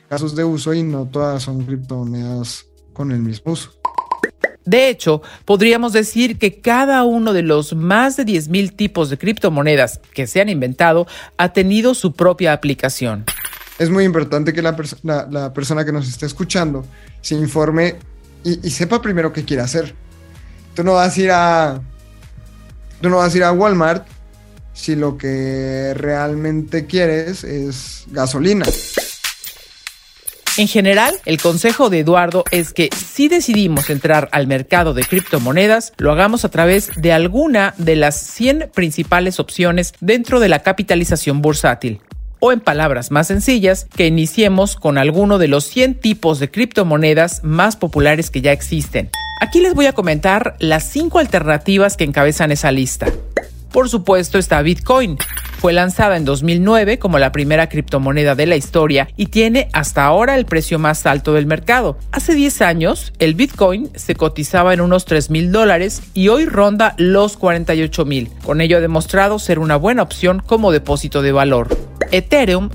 casos 0.09 0.35
de 0.35 0.43
uso 0.43 0.75
y 0.75 0.83
no 0.83 1.07
todas 1.07 1.41
son 1.41 1.65
criptomonedas 1.65 2.67
con 2.93 3.11
el 3.11 3.21
mismo 3.21 3.53
uso. 3.53 3.71
De 4.65 4.89
hecho, 4.89 5.23
podríamos 5.43 5.91
decir 5.91 6.37
que 6.37 6.61
cada 6.61 7.03
uno 7.03 7.33
de 7.33 7.41
los 7.41 7.73
más 7.75 8.15
de 8.15 8.27
10.000 8.27 8.75
tipos 8.75 9.09
de 9.09 9.17
criptomonedas 9.17 9.99
que 10.13 10.27
se 10.27 10.39
han 10.39 10.49
inventado 10.49 11.07
ha 11.37 11.51
tenido 11.51 11.95
su 11.95 12.13
propia 12.13 12.53
aplicación. 12.53 13.25
Es 13.79 13.89
muy 13.89 14.03
importante 14.03 14.53
que 14.53 14.61
la, 14.61 14.75
persona 15.53 15.85
que 15.85 15.91
nos 15.91 16.07
esté 16.07 16.25
escuchando 16.25 16.85
se 17.21 17.35
informe 17.35 17.95
y, 18.43 18.69
sepa 18.69 19.01
primero 19.01 19.31
qué 19.33 19.45
quiere 19.45 19.63
hacer. 19.63 19.95
Tú 20.75 20.83
no 20.83 20.93
vas 20.93 21.17
a 21.17 21.21
ir 21.21 21.31
a. 21.31 21.81
Tú 23.01 23.09
no 23.09 23.17
vas 23.17 23.33
a 23.33 23.37
ir 23.37 23.43
a 23.43 23.51
Walmart 23.51 24.07
si 24.73 24.95
lo 24.95 25.17
que 25.17 25.93
realmente 25.95 26.85
quieres 26.85 27.43
es 27.43 28.05
gasolina. 28.07 28.65
En 30.55 30.67
general, 30.67 31.15
el 31.25 31.41
consejo 31.41 31.89
de 31.89 31.99
Eduardo 31.99 32.43
es 32.51 32.73
que 32.73 32.89
si 32.95 33.27
decidimos 33.27 33.89
entrar 33.89 34.29
al 34.31 34.45
mercado 34.45 34.93
de 34.93 35.03
criptomonedas, 35.03 35.93
lo 35.97 36.11
hagamos 36.11 36.45
a 36.45 36.49
través 36.49 36.91
de 36.95 37.11
alguna 37.11 37.73
de 37.77 37.95
las 37.95 38.17
100 38.17 38.69
principales 38.73 39.39
opciones 39.39 39.93
dentro 39.99 40.39
de 40.39 40.49
la 40.49 40.59
capitalización 40.59 41.41
bursátil. 41.41 42.01
O 42.45 42.51
en 42.51 42.59
palabras 42.59 43.09
más 43.09 43.27
sencillas, 43.27 43.87
que 43.95 44.05
iniciemos 44.05 44.75
con 44.75 44.97
alguno 44.97 45.37
de 45.37 45.47
los 45.47 45.63
100 45.63 46.01
tipos 46.01 46.39
de 46.39 46.51
criptomonedas 46.51 47.41
más 47.45 47.77
populares 47.77 48.29
que 48.29 48.41
ya 48.41 48.51
existen. 48.51 49.09
Aquí 49.39 49.61
les 49.61 49.73
voy 49.73 49.85
a 49.85 49.93
comentar 49.93 50.57
las 50.59 50.83
5 50.91 51.19
alternativas 51.19 51.95
que 51.95 52.03
encabezan 52.03 52.51
esa 52.51 52.73
lista. 52.73 53.07
Por 53.71 53.87
supuesto 53.87 54.37
está 54.37 54.61
Bitcoin. 54.61 55.17
Fue 55.59 55.71
lanzada 55.71 56.17
en 56.17 56.25
2009 56.25 56.99
como 56.99 57.17
la 57.17 57.31
primera 57.31 57.69
criptomoneda 57.69 58.35
de 58.35 58.45
la 58.45 58.57
historia 58.57 59.07
y 59.15 59.27
tiene 59.27 59.69
hasta 59.71 60.03
ahora 60.03 60.35
el 60.35 60.45
precio 60.45 60.79
más 60.79 61.05
alto 61.05 61.33
del 61.33 61.45
mercado. 61.45 61.97
Hace 62.11 62.35
10 62.35 62.61
años, 62.61 63.13
el 63.19 63.35
Bitcoin 63.35 63.89
se 63.95 64.15
cotizaba 64.15 64.73
en 64.73 64.81
unos 64.81 65.05
3 65.05 65.29
mil 65.29 65.53
dólares 65.53 66.01
y 66.13 66.27
hoy 66.27 66.45
ronda 66.45 66.93
los 66.97 67.37
48 67.37 68.03
mil. 68.03 68.29
Con 68.43 68.59
ello 68.59 68.75
ha 68.75 68.81
demostrado 68.81 69.39
ser 69.39 69.59
una 69.59 69.77
buena 69.77 70.03
opción 70.03 70.43
como 70.45 70.73
depósito 70.73 71.21
de 71.21 71.31
valor. 71.31 71.92
Ethereum 72.13 72.69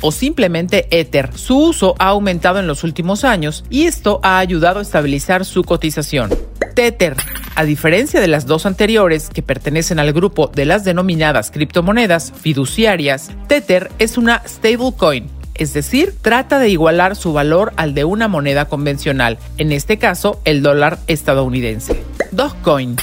o 0.00 0.12
simplemente 0.12 0.86
Ether. 0.90 1.30
Su 1.36 1.58
uso 1.58 1.94
ha 1.98 2.08
aumentado 2.08 2.58
en 2.58 2.66
los 2.66 2.84
últimos 2.84 3.24
años 3.24 3.64
y 3.70 3.84
esto 3.84 4.20
ha 4.22 4.38
ayudado 4.38 4.78
a 4.78 4.82
estabilizar 4.82 5.44
su 5.44 5.64
cotización. 5.64 6.30
Tether. 6.74 7.16
A 7.54 7.64
diferencia 7.64 8.20
de 8.20 8.28
las 8.28 8.46
dos 8.46 8.64
anteriores, 8.64 9.28
que 9.28 9.42
pertenecen 9.42 9.98
al 9.98 10.12
grupo 10.12 10.50
de 10.54 10.64
las 10.64 10.84
denominadas 10.84 11.50
criptomonedas 11.50 12.32
fiduciarias, 12.40 13.30
Tether 13.46 13.90
es 13.98 14.16
una 14.16 14.42
stablecoin, 14.46 15.28
es 15.54 15.74
decir, 15.74 16.14
trata 16.22 16.58
de 16.58 16.70
igualar 16.70 17.14
su 17.14 17.34
valor 17.34 17.74
al 17.76 17.94
de 17.94 18.04
una 18.04 18.26
moneda 18.26 18.64
convencional, 18.66 19.38
en 19.58 19.72
este 19.72 19.98
caso 19.98 20.40
el 20.44 20.62
dólar 20.62 20.98
estadounidense. 21.08 22.02
Dogecoin. 22.30 22.96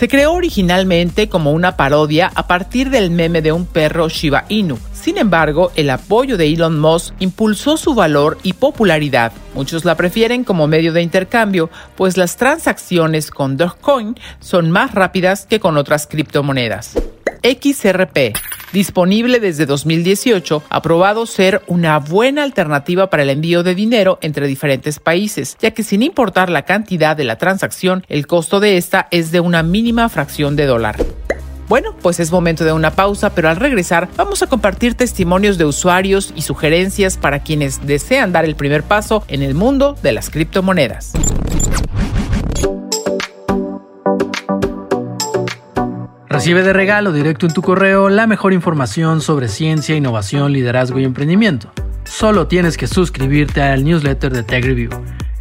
Se 0.00 0.08
creó 0.08 0.32
originalmente 0.32 1.28
como 1.28 1.52
una 1.52 1.76
parodia 1.76 2.32
a 2.34 2.46
partir 2.46 2.88
del 2.88 3.10
meme 3.10 3.42
de 3.42 3.52
un 3.52 3.66
perro 3.66 4.08
Shiba 4.08 4.46
Inu, 4.48 4.78
sin 4.94 5.18
embargo, 5.18 5.72
el 5.76 5.90
apoyo 5.90 6.38
de 6.38 6.46
Elon 6.46 6.80
Musk 6.80 7.14
impulsó 7.18 7.76
su 7.76 7.94
valor 7.94 8.38
y 8.42 8.54
popularidad. 8.54 9.30
Muchos 9.54 9.84
la 9.84 9.96
prefieren 9.96 10.42
como 10.42 10.66
medio 10.66 10.94
de 10.94 11.02
intercambio, 11.02 11.68
pues 11.96 12.16
las 12.16 12.38
transacciones 12.38 13.30
con 13.30 13.58
Dogecoin 13.58 14.14
son 14.40 14.70
más 14.70 14.94
rápidas 14.94 15.44
que 15.44 15.60
con 15.60 15.76
otras 15.76 16.06
criptomonedas. 16.06 16.94
XRP, 17.42 18.36
disponible 18.72 19.40
desde 19.40 19.66
2018, 19.66 20.62
ha 20.68 20.82
probado 20.82 21.26
ser 21.26 21.62
una 21.66 21.98
buena 21.98 22.42
alternativa 22.42 23.10
para 23.10 23.22
el 23.22 23.30
envío 23.30 23.62
de 23.62 23.74
dinero 23.74 24.18
entre 24.22 24.46
diferentes 24.46 24.98
países, 24.98 25.56
ya 25.60 25.72
que 25.72 25.82
sin 25.82 26.02
importar 26.02 26.50
la 26.50 26.64
cantidad 26.64 27.16
de 27.16 27.24
la 27.24 27.36
transacción, 27.36 28.04
el 28.08 28.26
costo 28.26 28.60
de 28.60 28.76
esta 28.76 29.08
es 29.10 29.32
de 29.32 29.40
una 29.40 29.62
mínima 29.62 30.08
fracción 30.08 30.56
de 30.56 30.66
dólar. 30.66 30.96
Bueno, 31.68 31.94
pues 32.02 32.18
es 32.18 32.32
momento 32.32 32.64
de 32.64 32.72
una 32.72 32.90
pausa, 32.90 33.30
pero 33.30 33.48
al 33.48 33.56
regresar 33.56 34.08
vamos 34.16 34.42
a 34.42 34.48
compartir 34.48 34.94
testimonios 34.94 35.56
de 35.56 35.64
usuarios 35.64 36.32
y 36.34 36.42
sugerencias 36.42 37.16
para 37.16 37.44
quienes 37.44 37.86
desean 37.86 38.32
dar 38.32 38.44
el 38.44 38.56
primer 38.56 38.82
paso 38.82 39.24
en 39.28 39.42
el 39.42 39.54
mundo 39.54 39.96
de 40.02 40.10
las 40.10 40.30
criptomonedas. 40.30 41.12
Recibe 46.40 46.62
de 46.62 46.72
regalo 46.72 47.12
directo 47.12 47.44
en 47.44 47.52
tu 47.52 47.60
correo 47.60 48.08
la 48.08 48.26
mejor 48.26 48.54
información 48.54 49.20
sobre 49.20 49.46
ciencia, 49.46 49.94
innovación, 49.94 50.54
liderazgo 50.54 50.98
y 50.98 51.04
emprendimiento. 51.04 51.70
Solo 52.04 52.46
tienes 52.46 52.78
que 52.78 52.86
suscribirte 52.86 53.60
al 53.60 53.84
newsletter 53.84 54.32
de 54.32 54.42
Tech 54.42 54.64
Review. 54.64 54.88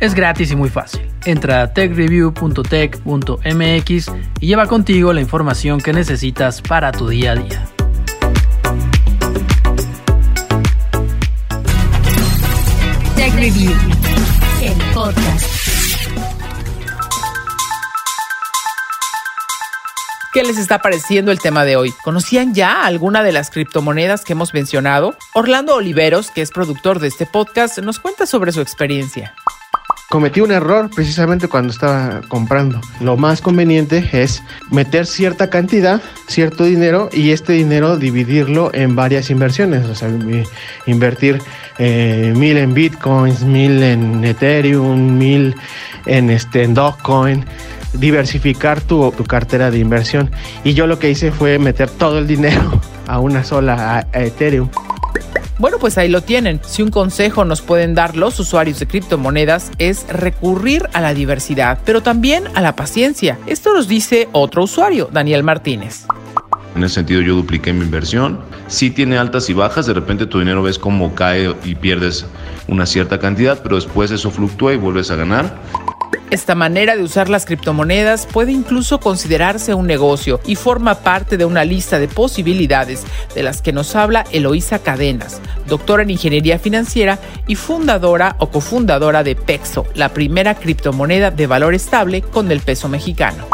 Es 0.01 0.13
gratis 0.13 0.51
y 0.51 0.57
muy 0.57 0.67
fácil. 0.67 0.99
Entra 1.23 1.61
a 1.61 1.73
techreview.tech.mx 1.73 4.11
y 4.41 4.45
lleva 4.45 4.67
contigo 4.67 5.13
la 5.13 5.21
información 5.21 5.79
que 5.79 5.93
necesitas 5.93 6.61
para 6.61 6.91
tu 6.91 7.07
día 7.07 7.31
a 7.31 7.35
día. 7.35 7.65
Tech 13.15 13.33
Review, 13.35 13.71
¿Qué 20.31 20.43
les 20.43 20.59
está 20.59 20.77
pareciendo 20.77 21.31
el 21.31 21.39
tema 21.39 21.65
de 21.65 21.75
hoy? 21.75 21.91
¿Conocían 22.03 22.53
ya 22.53 22.85
alguna 22.85 23.23
de 23.23 23.31
las 23.31 23.49
criptomonedas 23.49 24.23
que 24.23 24.33
hemos 24.33 24.53
mencionado? 24.53 25.15
Orlando 25.33 25.73
Oliveros, 25.73 26.29
que 26.29 26.43
es 26.43 26.51
productor 26.51 26.99
de 26.99 27.07
este 27.07 27.25
podcast, 27.25 27.79
nos 27.79 27.99
cuenta 27.99 28.27
sobre 28.27 28.51
su 28.51 28.61
experiencia 28.61 29.33
cometí 30.09 30.41
un 30.41 30.51
error 30.51 30.89
precisamente 30.89 31.47
cuando 31.47 31.71
estaba 31.71 32.21
comprando. 32.27 32.81
Lo 32.99 33.15
más 33.15 33.41
conveniente 33.41 34.09
es 34.11 34.41
meter 34.71 35.05
cierta 35.05 35.49
cantidad, 35.51 36.01
cierto 36.27 36.63
dinero 36.63 37.09
y 37.13 37.29
este 37.29 37.53
dinero 37.53 37.97
dividirlo 37.97 38.71
en 38.73 38.95
varias 38.95 39.29
inversiones. 39.29 39.85
O 39.85 39.93
sea, 39.93 40.09
invertir 40.87 41.41
eh, 41.77 42.33
mil 42.35 42.57
en 42.57 42.73
bitcoins, 42.73 43.43
mil 43.43 43.83
en 43.83 44.25
Ethereum, 44.25 45.17
mil 45.17 45.55
en, 46.07 46.31
este, 46.31 46.63
en 46.63 46.73
Dogecoin 46.73 47.45
diversificar 47.93 48.81
tu, 48.81 49.11
tu, 49.11 49.23
cartera 49.23 49.71
de 49.71 49.79
inversión. 49.79 50.31
Y 50.63 50.73
yo 50.73 50.87
lo 50.87 50.99
que 50.99 51.09
hice 51.09 51.31
fue 51.31 51.59
meter 51.59 51.89
todo 51.89 52.19
el 52.19 52.27
dinero 52.27 52.79
a 53.07 53.19
una 53.19 53.43
sola, 53.43 54.07
a 54.13 54.19
Ethereum. 54.21 54.69
Bueno, 55.59 55.77
pues 55.77 55.97
ahí 55.97 56.07
lo 56.07 56.21
tienen. 56.21 56.61
Si 56.65 56.81
un 56.81 56.89
consejo 56.89 57.43
nos 57.43 57.61
pueden 57.61 57.93
dar 57.93 58.15
los 58.15 58.39
usuarios 58.39 58.79
de 58.79 58.87
criptomonedas 58.87 59.71
es 59.77 60.07
recurrir 60.07 60.87
a 60.93 61.01
la 61.01 61.13
diversidad, 61.13 61.79
pero 61.85 62.01
también 62.01 62.45
a 62.55 62.61
la 62.61 62.77
paciencia. 62.77 63.37
Esto 63.45 63.73
nos 63.73 63.89
dice 63.89 64.29
otro 64.31 64.63
usuario, 64.63 65.09
Daniel 65.11 65.43
Martínez. 65.43 66.05
En 66.77 66.83
ese 66.85 66.95
sentido 66.95 67.19
yo 67.19 67.35
dupliqué 67.35 67.73
mi 67.73 67.83
inversión. 67.83 68.39
Sí 68.67 68.89
tiene 68.89 69.17
altas 69.17 69.49
y 69.49 69.53
bajas, 69.53 69.85
de 69.85 69.93
repente 69.93 70.27
tu 70.27 70.39
dinero 70.39 70.63
ves 70.63 70.79
cómo 70.79 71.13
cae 71.13 71.53
y 71.65 71.75
pierdes 71.75 72.25
una 72.69 72.85
cierta 72.85 73.19
cantidad, 73.19 73.61
pero 73.61 73.75
después 73.75 74.11
eso 74.11 74.31
fluctúa 74.31 74.73
y 74.73 74.77
vuelves 74.77 75.11
a 75.11 75.17
ganar. 75.17 75.57
Esta 76.29 76.53
manera 76.53 76.95
de 76.95 77.01
usar 77.01 77.27
las 77.27 77.45
criptomonedas 77.45 78.27
puede 78.27 78.51
incluso 78.51 78.99
considerarse 78.99 79.73
un 79.73 79.87
negocio 79.87 80.39
y 80.45 80.55
forma 80.55 80.95
parte 80.95 81.37
de 81.37 81.45
una 81.45 81.65
lista 81.65 81.97
de 81.97 82.07
posibilidades 82.07 83.03
de 83.33 83.41
las 83.41 83.63
que 83.63 83.73
nos 83.73 83.95
habla 83.95 84.25
Eloísa 84.31 84.77
Cadenas, 84.77 85.41
doctora 85.67 86.03
en 86.03 86.11
ingeniería 86.11 86.59
financiera 86.59 87.17
y 87.47 87.55
fundadora 87.55 88.35
o 88.37 88.51
cofundadora 88.51 89.23
de 89.23 89.35
Pexo, 89.35 89.87
la 89.95 90.09
primera 90.09 90.53
criptomoneda 90.53 91.31
de 91.31 91.47
valor 91.47 91.73
estable 91.73 92.21
con 92.21 92.51
el 92.51 92.59
peso 92.59 92.89
mexicano 92.89 93.47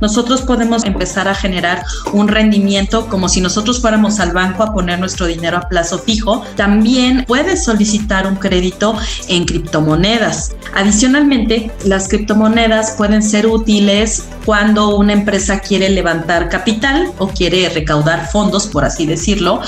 nosotros 0.00 0.42
podemos 0.42 0.84
empezar 0.84 1.28
a 1.28 1.34
generar 1.34 1.84
un 2.12 2.28
rendimiento 2.28 3.08
como 3.08 3.28
si 3.28 3.40
nosotros 3.40 3.80
fuéramos 3.80 4.20
al 4.20 4.32
banco 4.32 4.62
a 4.62 4.72
poner 4.72 4.98
nuestro 4.98 5.26
dinero 5.26 5.56
a 5.58 5.68
plazo 5.68 5.98
fijo. 5.98 6.44
También 6.56 7.24
puedes 7.26 7.64
solicitar 7.64 8.26
un 8.26 8.36
crédito 8.36 8.96
en 9.28 9.44
criptomonedas. 9.44 10.54
Adicionalmente, 10.74 11.70
las 11.84 12.08
criptomonedas 12.08 12.92
pueden 12.92 13.22
ser 13.22 13.46
útiles 13.46 14.28
cuando 14.44 14.96
una 14.96 15.12
empresa 15.12 15.60
quiere 15.60 15.88
levantar 15.88 16.48
capital 16.48 17.12
o 17.18 17.28
quiere 17.28 17.68
recaudar 17.68 18.28
fondos, 18.30 18.66
por 18.66 18.84
así 18.84 19.06
decirlo. 19.06 19.60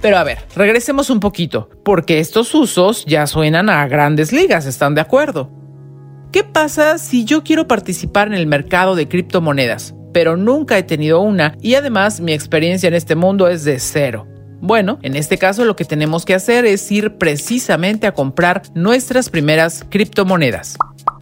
Pero 0.00 0.18
a 0.18 0.24
ver, 0.24 0.38
regresemos 0.54 1.08
un 1.08 1.18
poquito, 1.18 1.70
porque 1.82 2.20
estos 2.20 2.54
usos 2.54 3.06
ya 3.06 3.26
suenan 3.26 3.70
a 3.70 3.86
grandes 3.88 4.32
ligas, 4.32 4.66
¿están 4.66 4.94
de 4.94 5.00
acuerdo? 5.00 5.63
¿Qué 6.34 6.42
pasa 6.42 6.98
si 6.98 7.24
yo 7.24 7.44
quiero 7.44 7.68
participar 7.68 8.26
en 8.26 8.34
el 8.34 8.48
mercado 8.48 8.96
de 8.96 9.06
criptomonedas, 9.06 9.94
pero 10.12 10.36
nunca 10.36 10.76
he 10.76 10.82
tenido 10.82 11.20
una 11.20 11.56
y 11.60 11.76
además 11.76 12.18
mi 12.18 12.32
experiencia 12.32 12.88
en 12.88 12.94
este 12.94 13.14
mundo 13.14 13.46
es 13.46 13.62
de 13.62 13.78
cero? 13.78 14.26
Bueno, 14.60 14.98
en 15.02 15.14
este 15.14 15.38
caso 15.38 15.64
lo 15.64 15.76
que 15.76 15.84
tenemos 15.84 16.24
que 16.24 16.34
hacer 16.34 16.64
es 16.64 16.90
ir 16.90 17.18
precisamente 17.18 18.08
a 18.08 18.14
comprar 18.14 18.62
nuestras 18.74 19.30
primeras 19.30 19.86
criptomonedas 19.88 20.76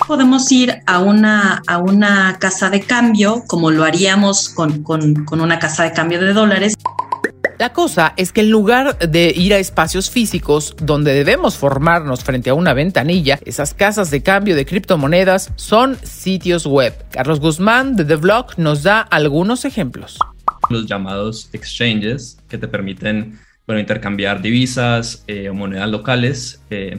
podemos 0.08 0.50
ir 0.50 0.80
a 0.86 0.98
una, 0.98 1.62
a 1.66 1.78
una 1.78 2.38
casa 2.40 2.70
de 2.70 2.80
cambio, 2.80 3.44
como 3.46 3.70
lo 3.70 3.84
haríamos 3.84 4.48
con, 4.48 4.82
con, 4.82 5.40
una 5.40 5.58
casa 5.58 5.84
de 5.84 5.92
cambio 5.92 6.20
de 6.20 6.32
dólares. 6.32 6.74
La 7.58 7.72
cosa 7.72 8.14
es 8.16 8.32
que 8.32 8.40
en 8.40 8.50
lugar 8.50 8.98
de 8.98 9.32
ir 9.34 9.54
a 9.54 9.58
espacios 9.58 10.10
físicos 10.10 10.74
donde 10.82 11.14
debemos 11.14 11.56
formarnos 11.56 12.24
frente 12.24 12.50
a 12.50 12.54
una 12.54 12.74
ventanilla, 12.74 13.38
esas 13.44 13.74
casas 13.74 14.10
de 14.10 14.22
cambio 14.22 14.56
de 14.56 14.66
criptomonedas 14.66 15.52
son 15.56 15.96
sitios 16.02 16.66
web. 16.66 16.94
Carlos 17.10 17.40
Guzmán 17.40 17.96
de 17.96 18.04
The 18.04 18.16
Block 18.16 18.56
nos 18.56 18.82
da 18.82 19.00
algunos 19.00 19.64
ejemplos. 19.64 20.18
Los 20.70 20.86
llamados 20.86 21.50
exchanges 21.52 22.38
que 22.48 22.58
te 22.58 22.68
permiten 22.68 23.38
bueno, 23.66 23.80
intercambiar 23.80 24.42
divisas 24.42 25.24
eh, 25.26 25.48
o 25.48 25.54
monedas 25.54 25.88
locales 25.88 26.62
eh, 26.70 26.98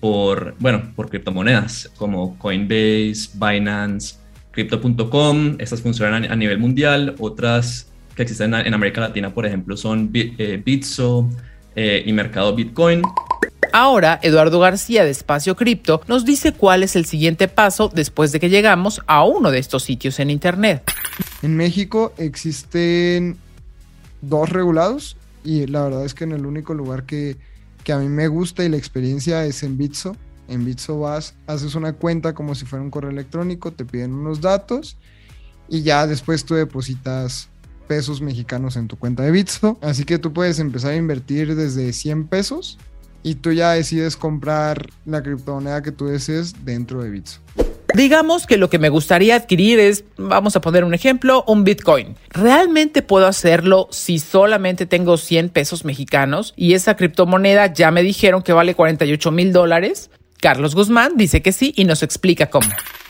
por, 0.00 0.56
bueno, 0.58 0.92
por 0.96 1.10
criptomonedas 1.10 1.90
como 1.96 2.38
Coinbase, 2.38 3.30
Binance, 3.34 4.16
Crypto.com. 4.50 5.56
Estas 5.58 5.82
funcionan 5.82 6.24
a 6.24 6.36
nivel 6.36 6.58
mundial. 6.58 7.14
Otras 7.18 7.89
que 8.14 8.22
existen 8.22 8.54
en 8.54 8.74
América 8.74 9.00
Latina, 9.00 9.32
por 9.32 9.46
ejemplo, 9.46 9.76
son 9.76 10.10
Bitso 10.12 11.28
y 11.76 12.12
Mercado 12.12 12.54
Bitcoin. 12.54 13.02
Ahora, 13.72 14.18
Eduardo 14.22 14.58
García 14.58 15.04
de 15.04 15.10
Espacio 15.10 15.54
Cripto 15.54 16.02
nos 16.08 16.24
dice 16.24 16.52
cuál 16.52 16.82
es 16.82 16.96
el 16.96 17.04
siguiente 17.04 17.46
paso 17.46 17.88
después 17.92 18.32
de 18.32 18.40
que 18.40 18.50
llegamos 18.50 19.00
a 19.06 19.24
uno 19.24 19.50
de 19.50 19.58
estos 19.58 19.84
sitios 19.84 20.18
en 20.18 20.30
Internet. 20.30 20.90
En 21.42 21.56
México 21.56 22.12
existen 22.18 23.36
dos 24.22 24.50
regulados 24.50 25.16
y 25.44 25.66
la 25.66 25.84
verdad 25.84 26.04
es 26.04 26.14
que 26.14 26.24
en 26.24 26.32
el 26.32 26.46
único 26.46 26.74
lugar 26.74 27.04
que, 27.04 27.36
a 27.92 27.98
mí 27.98 28.08
me 28.08 28.28
gusta 28.28 28.64
y 28.64 28.68
la 28.68 28.76
experiencia 28.76 29.44
es 29.44 29.62
en 29.62 29.76
Bitso. 29.76 30.16
En 30.48 30.64
Bitso 30.64 31.00
vas, 31.00 31.34
haces 31.46 31.74
una 31.74 31.92
cuenta 31.92 32.34
como 32.34 32.54
si 32.54 32.66
fuera 32.66 32.84
un 32.84 32.90
correo 32.90 33.10
electrónico, 33.10 33.72
te 33.72 33.84
piden 33.84 34.14
unos 34.14 34.40
datos 34.40 34.96
y 35.68 35.82
ya 35.82 36.06
después 36.06 36.44
tú 36.44 36.54
depositas 36.54 37.48
pesos 37.90 38.20
mexicanos 38.20 38.76
en 38.76 38.86
tu 38.86 38.96
cuenta 38.96 39.24
de 39.24 39.32
Bitso. 39.32 39.76
Así 39.82 40.04
que 40.04 40.20
tú 40.20 40.32
puedes 40.32 40.60
empezar 40.60 40.92
a 40.92 40.96
invertir 40.96 41.56
desde 41.56 41.92
100 41.92 42.28
pesos 42.28 42.78
y 43.24 43.34
tú 43.34 43.50
ya 43.50 43.72
decides 43.72 44.16
comprar 44.16 44.88
la 45.04 45.24
criptomoneda 45.24 45.82
que 45.82 45.90
tú 45.90 46.06
desees 46.06 46.64
dentro 46.64 47.02
de 47.02 47.10
Bitso. 47.10 47.40
Digamos 47.92 48.46
que 48.46 48.58
lo 48.58 48.70
que 48.70 48.78
me 48.78 48.90
gustaría 48.90 49.34
adquirir 49.34 49.80
es, 49.80 50.04
vamos 50.16 50.54
a 50.54 50.60
poner 50.60 50.84
un 50.84 50.94
ejemplo, 50.94 51.42
un 51.48 51.64
Bitcoin. 51.64 52.14
¿Realmente 52.28 53.02
puedo 53.02 53.26
hacerlo 53.26 53.88
si 53.90 54.20
solamente 54.20 54.86
tengo 54.86 55.16
100 55.16 55.48
pesos 55.48 55.84
mexicanos 55.84 56.54
y 56.56 56.74
esa 56.74 56.94
criptomoneda 56.94 57.72
ya 57.72 57.90
me 57.90 58.04
dijeron 58.04 58.42
que 58.42 58.52
vale 58.52 58.76
48 58.76 59.32
mil 59.32 59.52
dólares? 59.52 60.12
Carlos 60.40 60.76
Guzmán 60.76 61.16
dice 61.16 61.42
que 61.42 61.50
sí 61.50 61.72
y 61.74 61.86
nos 61.86 62.04
explica 62.04 62.50
cómo. 62.50 62.68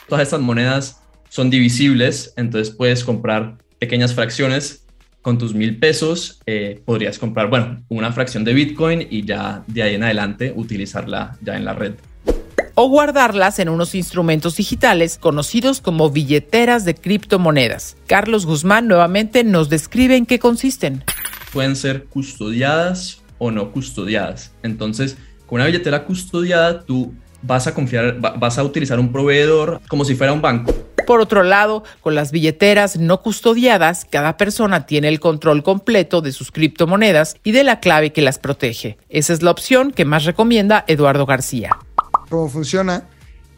Todas 0.09 0.23
estas 0.23 0.41
monedas 0.41 1.03
son 1.29 1.51
divisibles, 1.51 2.33
entonces 2.39 2.75
puedes 2.75 3.05
comprar 3.05 3.59
pequeñas 3.81 4.15
fracciones 4.15 4.85
con 5.23 5.39
tus 5.39 5.55
mil 5.55 5.79
pesos 5.79 6.41
eh, 6.47 6.81
podrías 6.85 7.19
comprar, 7.19 7.51
bueno, 7.51 7.83
una 7.89 8.13
fracción 8.13 8.45
de 8.45 8.55
Bitcoin 8.55 9.07
y 9.11 9.25
ya 9.25 9.65
de 9.67 9.83
ahí 9.83 9.95
en 9.95 10.05
adelante 10.05 10.53
utilizarla 10.55 11.37
ya 11.43 11.57
en 11.57 11.65
la 11.65 11.75
red. 11.75 11.95
O 12.75 12.89
guardarlas 12.89 13.59
en 13.59 13.69
unos 13.69 13.95
instrumentos 13.95 14.57
digitales 14.57 15.19
conocidos 15.19 15.81
como 15.81 16.11
billeteras 16.11 16.85
de 16.85 16.95
criptomonedas. 16.95 17.97
Carlos 18.07 18.47
Guzmán 18.47 18.87
nuevamente 18.87 19.45
nos 19.45 19.69
describe 19.69 20.17
en 20.17 20.25
qué 20.25 20.39
consisten. 20.39 21.03
Pueden 21.53 21.75
ser 21.75 22.05
custodiadas 22.05 23.23
o 23.39 23.51
no 23.51 23.73
custodiadas. 23.73 24.53
Entonces, 24.63 25.19
con 25.47 25.57
una 25.57 25.67
billetera 25.67 26.05
custodiada, 26.05 26.85
tú 26.85 27.15
vas 27.43 27.67
a 27.67 27.75
confiar, 27.75 28.19
vas 28.21 28.59
a 28.59 28.65
utilizar 28.65 28.99
un 28.99 29.13
proveedor 29.13 29.81
como 29.89 30.05
si 30.05 30.15
fuera 30.15 30.33
un 30.33 30.43
banco 30.43 30.75
por 31.11 31.21
otro 31.21 31.43
lado, 31.43 31.83
con 32.03 32.15
las 32.15 32.31
billeteras 32.31 32.97
no 32.97 33.21
custodiadas, 33.21 34.07
cada 34.09 34.37
persona 34.37 34.87
tiene 34.87 35.09
el 35.09 35.19
control 35.19 35.65
completo 35.65 36.21
de 36.21 36.31
sus 36.31 36.53
criptomonedas 36.53 37.35
y 37.43 37.51
de 37.51 37.65
la 37.65 37.81
clave 37.81 38.13
que 38.13 38.23
las 38.23 38.39
protege. 38.39 38.97
Esa 39.09 39.33
es 39.33 39.43
la 39.43 39.51
opción 39.51 39.91
que 39.91 40.05
más 40.05 40.25
recomienda 40.25 40.85
Eduardo 40.87 41.27
García. 41.27 41.77
¿Cómo 42.29 42.49
funciona? 42.49 43.09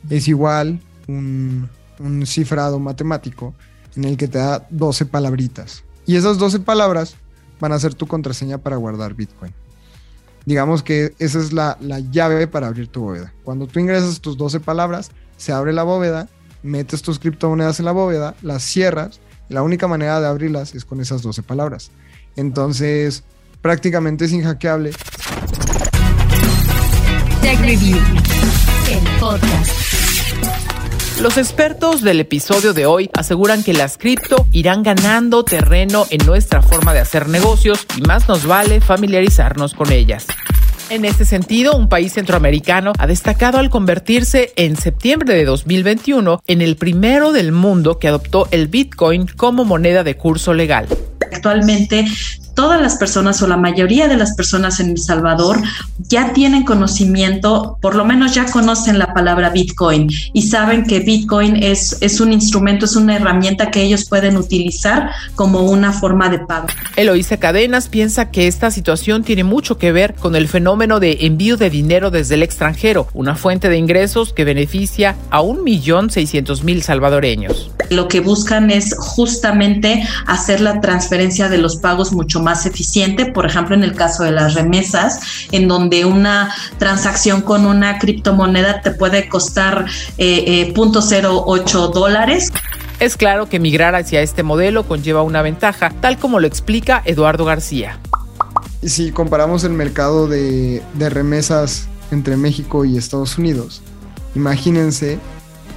Es 0.08 0.28
igual 0.28 0.80
un, 1.08 1.68
un 1.98 2.24
cifrado 2.24 2.78
matemático 2.78 3.52
en 3.96 4.04
el 4.04 4.16
que 4.16 4.28
te 4.28 4.38
da 4.38 4.66
12 4.70 5.04
palabritas. 5.04 5.84
Y 6.06 6.16
esas 6.16 6.38
12 6.38 6.60
palabras 6.60 7.16
van 7.60 7.72
a 7.72 7.78
ser 7.78 7.92
tu 7.92 8.06
contraseña 8.06 8.56
para 8.56 8.76
guardar 8.76 9.12
Bitcoin. 9.12 9.52
Digamos 10.44 10.82
que 10.82 11.14
esa 11.18 11.38
es 11.38 11.52
la, 11.52 11.76
la, 11.80 12.00
llave 12.00 12.46
para 12.46 12.66
abrir 12.66 12.88
tu 12.88 13.02
bóveda. 13.02 13.32
Cuando 13.44 13.66
tú 13.66 13.78
ingresas 13.78 14.20
tus 14.20 14.36
12 14.36 14.60
palabras, 14.60 15.10
se 15.36 15.52
abre 15.52 15.72
la 15.72 15.82
bóveda 15.84 16.28
metes 16.62 17.02
tus 17.02 17.18
criptomonedas 17.18 17.78
en 17.80 17.86
la 17.86 17.92
bóveda, 17.92 18.34
las 18.42 18.62
cierras, 18.62 19.20
y 19.48 19.54
la 19.54 19.62
única 19.62 19.88
manera 19.88 20.20
de 20.20 20.26
abrirlas 20.26 20.74
es 20.74 20.84
con 20.84 21.00
esas 21.00 21.22
12 21.22 21.42
palabras. 21.42 21.90
Entonces, 22.36 23.24
prácticamente 23.60 24.24
es 24.24 24.32
inhackeable. 24.32 24.92
Tech 27.40 27.58
Review, 27.60 27.98
el 28.88 29.20
podcast. 29.20 29.81
Los 31.22 31.38
expertos 31.38 32.02
del 32.02 32.18
episodio 32.18 32.72
de 32.72 32.84
hoy 32.84 33.08
aseguran 33.14 33.62
que 33.62 33.72
las 33.72 33.96
cripto 33.96 34.44
irán 34.50 34.82
ganando 34.82 35.44
terreno 35.44 36.04
en 36.10 36.26
nuestra 36.26 36.62
forma 36.62 36.92
de 36.92 36.98
hacer 36.98 37.28
negocios 37.28 37.86
y 37.96 38.00
más 38.00 38.26
nos 38.26 38.44
vale 38.44 38.80
familiarizarnos 38.80 39.72
con 39.72 39.92
ellas. 39.92 40.26
En 40.90 41.04
este 41.04 41.24
sentido, 41.24 41.76
un 41.76 41.88
país 41.88 42.14
centroamericano 42.14 42.92
ha 42.98 43.06
destacado 43.06 43.58
al 43.58 43.70
convertirse 43.70 44.52
en 44.56 44.74
septiembre 44.74 45.34
de 45.34 45.44
2021 45.44 46.42
en 46.48 46.60
el 46.60 46.74
primero 46.74 47.30
del 47.30 47.52
mundo 47.52 48.00
que 48.00 48.08
adoptó 48.08 48.48
el 48.50 48.66
Bitcoin 48.66 49.28
como 49.28 49.64
moneda 49.64 50.02
de 50.02 50.16
curso 50.16 50.52
legal. 50.54 50.88
Actualmente 51.32 52.04
todas 52.54 52.80
las 52.80 52.96
personas 52.96 53.42
o 53.42 53.46
la 53.46 53.56
mayoría 53.56 54.08
de 54.08 54.16
las 54.16 54.34
personas 54.34 54.80
en 54.80 54.90
El 54.90 54.98
Salvador 54.98 55.60
ya 55.98 56.32
tienen 56.32 56.64
conocimiento, 56.64 57.78
por 57.80 57.94
lo 57.94 58.04
menos 58.04 58.34
ya 58.34 58.46
conocen 58.46 58.98
la 58.98 59.14
palabra 59.14 59.50
Bitcoin 59.50 60.08
y 60.32 60.42
saben 60.42 60.84
que 60.84 61.00
Bitcoin 61.00 61.56
es, 61.56 61.96
es 62.00 62.20
un 62.20 62.32
instrumento, 62.32 62.84
es 62.84 62.96
una 62.96 63.16
herramienta 63.16 63.70
que 63.70 63.82
ellos 63.82 64.08
pueden 64.08 64.36
utilizar 64.36 65.10
como 65.34 65.60
una 65.62 65.92
forma 65.92 66.28
de 66.28 66.40
pago. 66.40 66.66
Eloísa 66.96 67.38
Cadenas 67.38 67.88
piensa 67.88 68.30
que 68.30 68.46
esta 68.46 68.70
situación 68.70 69.22
tiene 69.22 69.44
mucho 69.44 69.78
que 69.78 69.92
ver 69.92 70.14
con 70.14 70.36
el 70.36 70.48
fenómeno 70.48 71.00
de 71.00 71.18
envío 71.22 71.56
de 71.56 71.70
dinero 71.70 72.10
desde 72.10 72.34
el 72.34 72.42
extranjero, 72.42 73.08
una 73.14 73.34
fuente 73.34 73.68
de 73.68 73.78
ingresos 73.78 74.32
que 74.32 74.44
beneficia 74.44 75.16
a 75.30 75.40
un 75.40 75.64
millón 75.64 76.10
seiscientos 76.10 76.64
mil 76.64 76.82
salvadoreños. 76.82 77.70
Lo 77.90 78.08
que 78.08 78.20
buscan 78.20 78.70
es 78.70 78.94
justamente 78.98 80.06
hacer 80.26 80.60
la 80.60 80.80
transferencia 80.80 81.48
de 81.48 81.58
los 81.58 81.76
pagos 81.76 82.12
mucho 82.12 82.41
más 82.42 82.66
eficiente, 82.66 83.26
por 83.26 83.46
ejemplo, 83.46 83.74
en 83.74 83.82
el 83.82 83.94
caso 83.94 84.24
de 84.24 84.32
las 84.32 84.54
remesas, 84.54 85.20
en 85.52 85.68
donde 85.68 86.04
una 86.04 86.54
transacción 86.78 87.40
con 87.42 87.66
una 87.66 87.98
criptomoneda 87.98 88.82
te 88.82 88.90
puede 88.90 89.28
costar 89.28 89.86
eh, 90.18 90.72
0.08 90.74 91.88
eh, 91.88 91.92
dólares. 91.94 92.52
Es 93.00 93.16
claro 93.16 93.48
que 93.48 93.58
migrar 93.58 93.94
hacia 93.94 94.20
este 94.20 94.42
modelo 94.42 94.84
conlleva 94.84 95.22
una 95.22 95.42
ventaja, 95.42 95.90
tal 96.00 96.18
como 96.18 96.38
lo 96.38 96.46
explica 96.46 97.02
Eduardo 97.04 97.44
García. 97.44 97.98
Si 98.84 99.10
comparamos 99.12 99.64
el 99.64 99.72
mercado 99.72 100.28
de, 100.28 100.82
de 100.94 101.10
remesas 101.10 101.88
entre 102.10 102.36
México 102.36 102.84
y 102.84 102.96
Estados 102.96 103.38
Unidos, 103.38 103.80
imagínense 104.34 105.18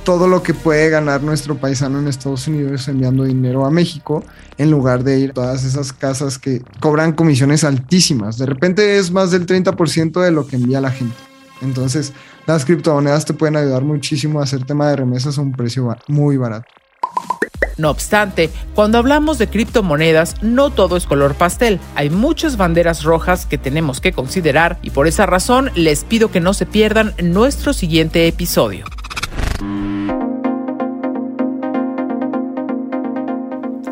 todo 0.06 0.28
lo 0.28 0.44
que 0.44 0.54
puede 0.54 0.90
ganar 0.90 1.24
nuestro 1.24 1.58
paisano 1.58 2.00
en 2.00 2.08
Estados 2.08 2.48
Unidos 2.48 2.88
enviando 2.88 3.24
dinero 3.24 3.66
a 3.66 3.72
México 3.72 4.24
en 4.58 4.72
lugar 4.72 5.04
de 5.04 5.20
ir 5.20 5.32
a 5.32 5.34
todas 5.34 5.66
esas 5.66 5.92
casas 5.92 6.38
que 6.38 6.62
cobran 6.80 7.12
comisiones 7.12 7.64
altísimas. 7.64 8.38
De 8.38 8.46
repente 8.46 8.98
es 8.98 9.12
más 9.12 9.32
del 9.32 9.46
30% 9.48 10.22
de 10.22 10.32
lo 10.32 10.48
que 10.48 10.56
envía 10.58 10.80
la 10.80 10.92
gente. 10.92 11.16
Entonces, 11.62 12.14
las 12.46 12.66
criptomonedas 12.66 13.26
te 13.26 13.34
pueden 13.34 13.58
ayudar 13.58 13.84
muchísimo 13.84 14.40
a 14.40 14.44
hacer 14.44 14.64
tema 14.64 14.88
de 14.90 14.96
remesas 14.96 15.40
a 15.40 15.42
un 15.42 15.52
precio 15.52 15.94
muy 16.08 16.38
barato. 16.38 16.68
No 17.78 17.90
obstante, 17.90 18.52
cuando 18.76 19.00
hablamos 19.00 19.38
de 19.38 19.50
criptomonedas, 19.50 20.42
no 20.44 20.70
todo 20.70 20.98
es 20.98 21.06
color 21.08 21.34
pastel. 21.34 21.80
Hay 21.96 22.10
muchas 22.10 22.58
banderas 22.58 23.04
rojas 23.04 23.46
que 23.48 23.58
tenemos 23.58 24.00
que 24.00 24.14
considerar 24.14 24.78
y 24.84 24.92
por 24.92 25.08
esa 25.08 25.26
razón 25.26 25.72
les 25.76 26.04
pido 26.04 26.32
que 26.32 26.40
no 26.40 26.54
se 26.54 26.68
pierdan 26.68 27.14
nuestro 27.22 27.74
siguiente 27.74 28.28
episodio. 28.28 28.86
Bye. 29.58 30.25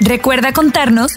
Recuerda 0.00 0.52
contarnos 0.52 1.16